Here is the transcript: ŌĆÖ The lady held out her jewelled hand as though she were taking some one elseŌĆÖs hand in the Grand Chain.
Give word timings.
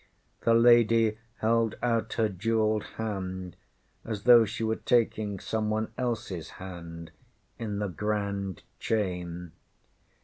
ŌĆÖ 0.41 0.45
The 0.45 0.53
lady 0.55 1.17
held 1.41 1.75
out 1.83 2.13
her 2.13 2.27
jewelled 2.27 2.85
hand 2.97 3.55
as 4.03 4.23
though 4.23 4.45
she 4.45 4.63
were 4.63 4.77
taking 4.77 5.39
some 5.39 5.69
one 5.69 5.93
elseŌĆÖs 5.99 6.49
hand 6.57 7.11
in 7.59 7.77
the 7.77 7.87
Grand 7.87 8.63
Chain. 8.79 9.51